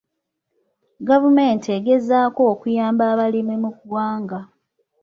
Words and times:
Gavumenti 1.07 1.67
egezaako 1.77 2.41
okuyamba 2.53 3.03
abalimi 3.13 3.55
mu 3.63 3.69
ggwanga. 3.75 4.39